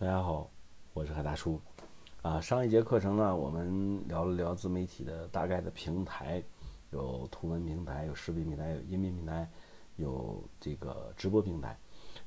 [0.00, 0.50] 大家好，
[0.94, 1.60] 我是海大叔。
[2.22, 6.42] 啊，上一节课程呢，我们聊了聊自媒体的大概的平台，
[6.90, 9.46] 有图文平台，有视频平台，有音频平台，
[9.96, 11.78] 有这个直播平台。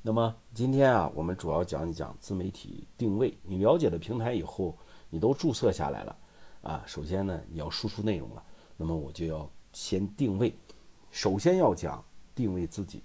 [0.02, 3.36] 那么今天啊，我们主要讲一讲自媒体定位。
[3.42, 4.78] 你了解了平台以后，
[5.10, 6.16] 你都注册下来了
[6.62, 6.84] 啊。
[6.86, 8.44] 首先呢，你要输出内容了，
[8.76, 10.54] 那么我就要先定位。
[11.10, 12.04] 首先要讲
[12.36, 13.02] 定位自己，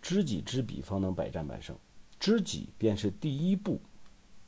[0.00, 1.76] 知己知彼，方能百战百胜。
[2.18, 3.78] 知己便是第一步。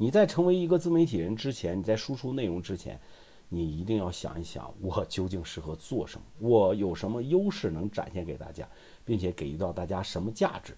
[0.03, 3.01] 你在成为一个自媒体人之前，你在输出内容之前，
[3.49, 6.27] 你一定要想一想，我究竟适合做什么？
[6.41, 8.69] 我有什么优势能展现给大家，
[9.05, 10.77] 并且给予到大家什么价值？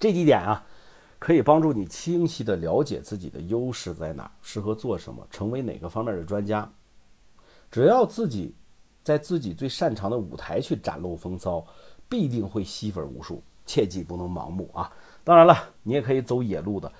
[0.00, 0.64] 这几点啊，
[1.18, 6.72] 可以帮助你清晰的了解自己的优势在哪，适合做什么，成为哪个方面的专家。
[7.70, 8.54] 只要自己
[9.04, 11.62] 在自己最擅长的舞台去展露风骚，
[12.08, 13.42] 必定会吸粉无数。
[13.66, 14.90] 切记不能盲目啊！
[15.24, 16.90] 当然了，你也可以走野路的。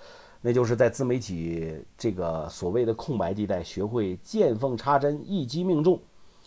[0.47, 6.01] 那就是在自媒体这个所谓的空白地带，学会见缝插针、一击命中，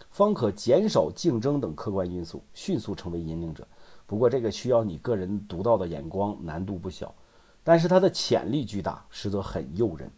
[0.10, 3.68] 方可减少竞争等客观因素，迅速成为引领者。
[4.08, 7.14] 不过这个需要你个人独到的眼光，难度不小，
[7.62, 10.10] 但是它的潜力巨大，实则很诱人。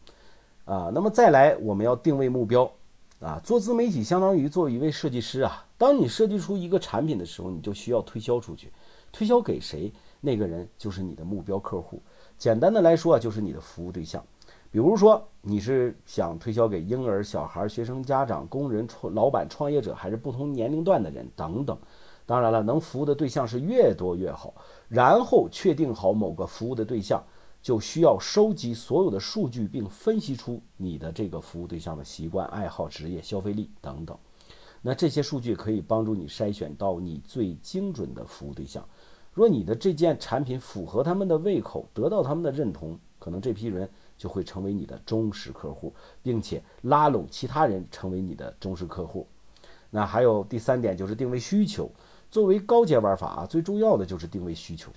[0.66, 2.72] 啊，那么再来，我们要定位目标。
[3.20, 5.66] 啊，做自媒体相当于做一位设计师啊。
[5.80, 8.72] 当你设计出一个产品的时候，你就需要推销出去，
[9.12, 9.92] 推销给谁？
[10.20, 12.00] 那个人就是你的目标客户。
[12.42, 14.26] 简单的来说啊，就是你的服务对象。
[14.72, 21.78] 比如说，你是想推销给婴儿、小孩、学生、家长、工人、创老板、创业者，还是不同年龄段的人等等。
[22.26, 24.56] 当然了，能服务的对象是越多越好。
[24.88, 27.24] 然后确定好某个服务的对象，
[27.62, 34.18] 就需要收集所有的数据，并分析出你的这个服务对象的习惯、爱好、职业、消费力等等。
[34.82, 38.84] 那这些数据可以帮助你筛选到你最精准的服务对象。
[39.34, 49.26] 若你的这件产品符合他们的胃口，得到他们的认同，可能这批人就会成为你的忠实客户，并且拉拢其他人成为你的忠实客户。
[49.90, 51.90] 那还有第三点就是定位需求。
[52.30, 54.92] 作为高阶玩法啊，最重要的就是定位需求。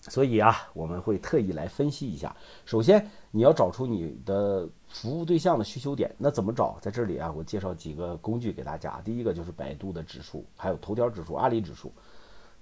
[0.00, 2.34] 所以啊，我们会特意来分析一下。
[2.64, 6.14] 首先，你要找出你的服务对象的需求点。
[6.18, 6.76] 那怎么找？
[6.80, 9.00] 在这里啊，我介绍几个工具给大家。
[9.04, 11.90] 第一个就是百度的指数，还有头条指数、阿里指数。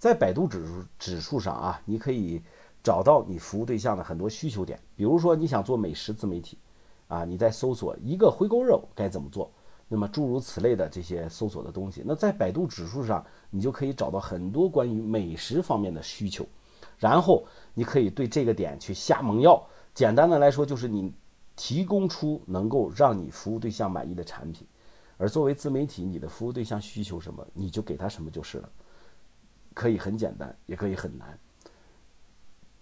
[0.02, 2.42] 在百度指数指数上啊，你可以
[2.82, 4.76] 找到你服务对象的很多需求点。
[4.96, 6.58] 比如说，你想做美食自媒体，
[7.06, 9.48] 啊，你在搜索一个回锅肉该怎么做，
[9.86, 16.44] 那么诸如此类的这些搜索的东西，那在百度指数上，你就可以找到很多关于美食方面的需求。
[16.98, 19.64] 然后你可以对这个点去下猛药。
[19.94, 21.14] 简单的来说，就是你
[21.54, 24.66] 提供出能够让你服务对象满意的产品。
[25.16, 28.68] 而作为自媒体，你的服务对象需求什么，你就给他什么就是了。
[29.74, 31.38] 可以很简单，也可以很难。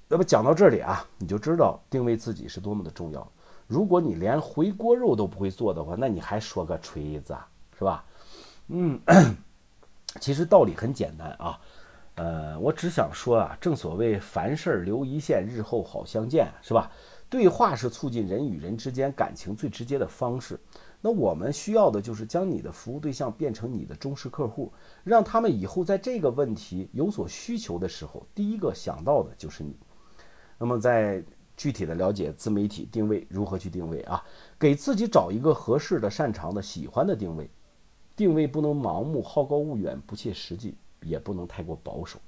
[0.09, 3.27] 那么讲到这里啊，你就知道定位自己是多么的重要。
[3.67, 8.05] 如果你连回锅肉都不会做的话，那你还说个锤子啊，是吧？
[8.67, 9.01] 嗯，
[10.21, 11.61] 其实道理很简单啊。
[12.17, 16.91] 呃，我只想说啊，正所谓凡事留一线，日后好相见，是吧？
[17.30, 20.60] 对话是促进人与人之间感情最直接的方式。
[21.00, 24.70] 那我们需要的就是将你的服务对象变成你的忠实客户，
[25.04, 29.74] 让他们以后在这个问题有所需求的时候，第一个想到的就是你。
[30.58, 31.24] 那么在
[31.56, 34.22] 具体的了解自媒体定位如何去定位啊？
[34.58, 37.48] 给自己找一个合适的、擅长的、喜欢的定位。
[38.16, 42.18] 定位不能盲目、好高骛远、不切实际，也不能太过保守。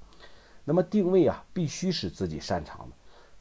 [0.63, 2.95] 那么定位啊，必须是自己擅长的，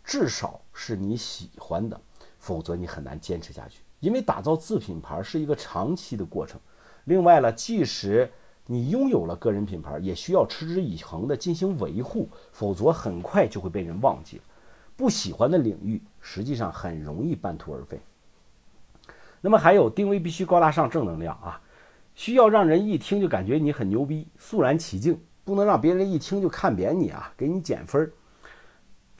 [0.04, 2.00] 至少是你喜欢的，
[2.38, 3.80] 否则你很难坚持下去。
[4.00, 6.60] 因为打造自品牌是一个长期的过程，
[7.04, 8.28] 另外呢，即使
[8.66, 14.42] 你拥有了个人品牌，也需要持之以恒的进行维护，否则很快就会被人忘记了。
[14.96, 18.00] 不喜欢的领域，实际上很容易半途而废。
[19.40, 21.60] 那么还有定位必须高大上、正能量啊，
[22.14, 28.12] 需要让人一听就感觉你很牛逼、肃然起敬，不能让别人一听就看扁你啊，给你减分儿。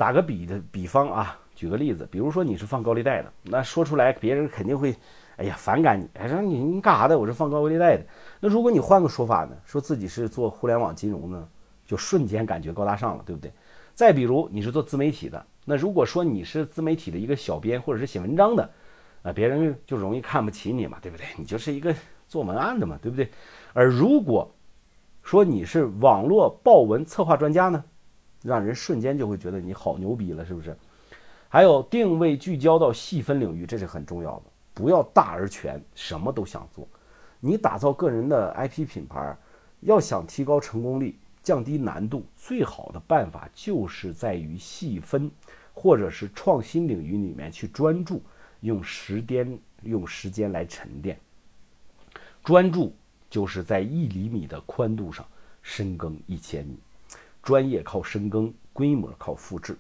[0.03, 1.39] 打个比的比方啊。
[1.55, 4.93] 举个例子，比如说你是放高利贷的，那说出来别人肯定会，
[5.37, 7.17] 哎呀反感你，哎说你你干啥的？
[7.17, 8.05] 我是放高利贷的。
[8.41, 11.47] 那如果你换个说法呢，说自己是做互联网金融呢，
[11.87, 13.53] 就瞬间感觉高大上了，对不对？
[13.95, 18.69] 再比如你是做自媒体的，那如果说你是自媒体的一个小编或者是写文章的，
[19.23, 21.25] 啊，别人就容易看不起你嘛，对不对？
[21.37, 21.95] 你就是一个
[22.27, 23.31] 做文案的嘛，对不对？
[23.73, 24.51] 而如果
[25.23, 27.85] 说你是网络报文策划专家呢，
[28.43, 30.77] 让人瞬间就会觉得你好牛逼了，是不是？
[31.49, 34.43] 还有定位聚焦到细分领域，这是很重要的。
[34.75, 36.89] 不要大而全，什么都想做。
[37.41, 39.37] 你打造个人的 IP 品牌，
[39.81, 45.31] 要想提高成功率、降低难度，最好的办法就是在于细分，
[45.75, 48.23] 或者是创新领域里面去专注，
[48.61, 51.19] 用时间用时间来沉淀。
[52.43, 52.95] 专注
[53.29, 55.27] 就是在一厘米的宽度上
[55.61, 56.79] 深耕一千米，
[57.43, 59.77] 专业靠深耕，规模靠复制。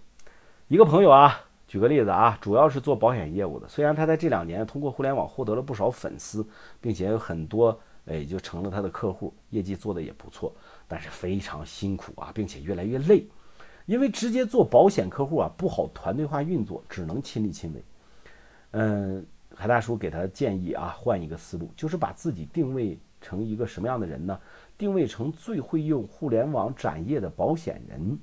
[0.68, 6.46] 一个朋友啊，举个例子啊，主要是做保险业务的，虽然他在这两年通过互联网获得了不少粉丝，
[6.80, 10.52] 并且有很多哎就成了他的客户，业绩做得也不错，
[10.88, 13.26] 但是非常辛苦啊，并且越来越累。
[13.86, 17.84] 因为直接做保险客户啊不好团队化运作，只能亲力亲为。
[18.70, 24.38] 嗯，海大叔给他建议啊，换一个思路，就是把自己定位成一个什么样的人呢？
[24.76, 28.18] 定位成最会用互联网展业的保险人。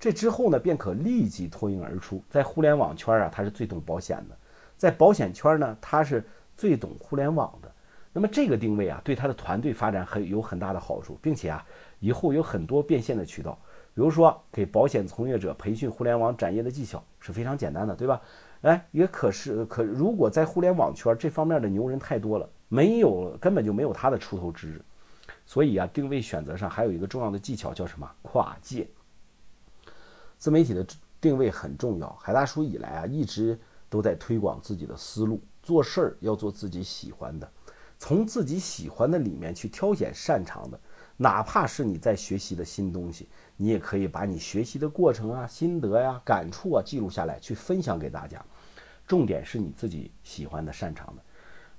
[0.00, 2.22] 这之后呢，便可立即脱颖而出。
[2.28, 4.34] 在互联网圈啊，他是最懂保险的；
[4.76, 6.24] 在保险圈呢，他是
[6.56, 7.70] 最懂互联网的。
[8.12, 11.64] 那么这个定位啊，对他的团队发展很有很大的好处，并且啊，
[12.00, 13.58] 以后有很多变现的渠道。
[13.94, 18.20] 比如说，给保险从业者培训互联网展业的技巧是非常简单的，对吧？
[18.62, 24.84] 哎，也可是可，如果在互联网圈这方面的牛人太多了，没有根本就没有他的出头之日。
[25.46, 28.10] 所以啊，定位选择上还有一个重要的技巧叫什么？
[28.22, 28.88] 跨界。
[30.38, 30.86] 自媒体的
[31.20, 32.10] 定位很重要。
[32.14, 33.58] 海大叔以来啊，一直
[33.88, 37.50] 都在推广自己的思路，做事儿要做自己喜欢的，
[37.98, 40.78] 从自己喜欢的里面去挑选擅长的。
[41.16, 48.44] 哪怕是你在学习的新东西，你也可以把你学习的过程啊、心得呀、感触啊记录下来，去分享给大家。
[49.06, 51.22] 重点是你自己喜欢的、擅长的。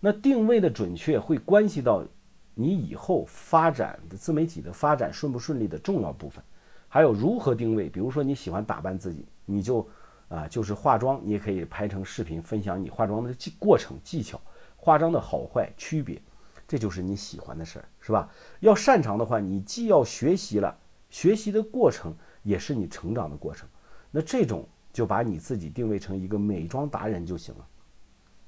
[0.06, 2.06] 那定位的准确会关系到
[2.54, 6.44] 你以后发展的自媒体的发展顺不顺利的重要部分。
[6.88, 9.90] 还有如何定位，比如说你喜欢打扮自己，你就
[10.30, 14.40] 啊就是化妆，你也可以拍成视频分享你化妆的技过程、技巧、
[14.76, 16.22] 化妆的好坏区别。
[16.68, 18.30] 这就是你喜欢的事儿，是吧？
[18.60, 20.78] 要擅长的话，你既要学习了，
[21.10, 22.14] 学习的过程
[22.44, 23.68] 也是你成长的过程。
[24.12, 27.68] 那这种就把你自己定位成一个美妆达人就行了。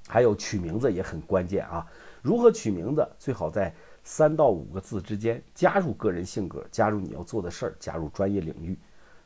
[0.08, 1.86] 还有取名字也很关键啊！
[2.22, 3.06] 如何取名字？
[3.18, 3.72] 最好在
[4.02, 8.76] 三到五个字之间，加入个人性格，加入你要做的事儿，加入专业领域。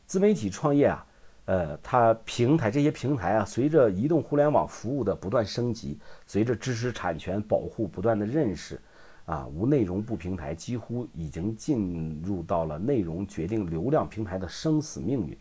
[0.07, 1.07] 自媒体创业啊。
[1.45, 8.81] 呃，它平台这些平台啊，随着移动互联网服务的不断升级，随着知识产权保护不断的认识，
[9.25, 15.37] 啊，无内容不平台几乎已经进入到了内容决定流量平台的生死命运。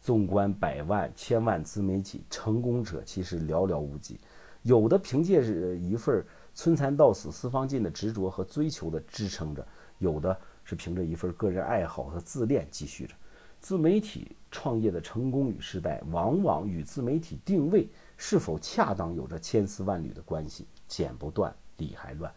[0.00, 4.20] 纵观百万、千万自媒体成功者，其实寥寥无几，
[4.62, 6.24] 有的凭借着一份
[6.54, 9.66] 春蚕到死丝方尽的执着和追求的支撑着，
[9.98, 13.14] 有的是凭着一份个人爱好和自恋继续着。
[13.60, 20.66] 自媒体创业的成功与失败，往往与自媒体定位是否恰当有着千丝万缕的关系。
[20.88, 22.32] 剪不断，理还乱。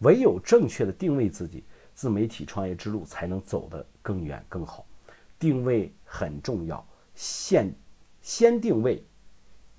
[0.00, 4.84] 唯有正确的定位自己，自媒体创业之路才能走得更远更好。
[5.38, 7.72] 定位很重要，先
[8.20, 9.04] 先定位，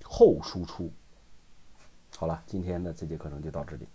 [0.03, 0.91] 后输出。
[2.17, 3.85] 好了，今天的这节课程就到这里。